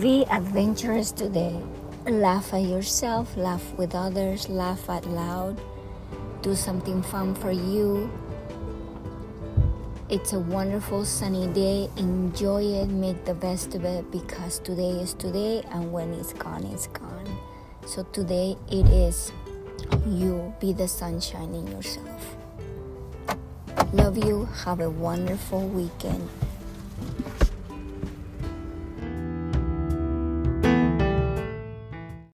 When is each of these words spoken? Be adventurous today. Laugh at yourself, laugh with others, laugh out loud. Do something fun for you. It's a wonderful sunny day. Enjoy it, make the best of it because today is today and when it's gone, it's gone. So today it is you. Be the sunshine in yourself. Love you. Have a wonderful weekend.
Be 0.00 0.24
adventurous 0.30 1.12
today. 1.12 1.60
Laugh 2.06 2.54
at 2.54 2.62
yourself, 2.62 3.36
laugh 3.36 3.74
with 3.74 3.94
others, 3.94 4.48
laugh 4.48 4.88
out 4.88 5.06
loud. 5.06 5.60
Do 6.40 6.54
something 6.54 7.02
fun 7.02 7.34
for 7.34 7.52
you. 7.52 8.10
It's 10.08 10.32
a 10.32 10.38
wonderful 10.38 11.04
sunny 11.04 11.46
day. 11.48 11.90
Enjoy 11.98 12.62
it, 12.62 12.86
make 12.88 13.24
the 13.26 13.34
best 13.34 13.74
of 13.74 13.84
it 13.84 14.10
because 14.10 14.60
today 14.60 14.92
is 14.92 15.12
today 15.12 15.62
and 15.72 15.92
when 15.92 16.14
it's 16.14 16.32
gone, 16.32 16.64
it's 16.64 16.86
gone. 16.86 17.38
So 17.84 18.04
today 18.12 18.56
it 18.70 18.86
is 18.86 19.30
you. 20.06 20.54
Be 20.58 20.72
the 20.72 20.88
sunshine 20.88 21.54
in 21.54 21.66
yourself. 21.66 22.36
Love 23.92 24.16
you. 24.16 24.46
Have 24.64 24.80
a 24.80 24.88
wonderful 24.88 25.68
weekend. 25.68 26.28